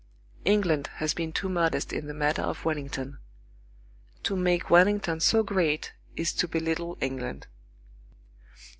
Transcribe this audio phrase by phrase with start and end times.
[0.45, 3.19] England has been too modest in the matter of Wellington.
[4.23, 7.45] To make Wellington so great is to belittle England.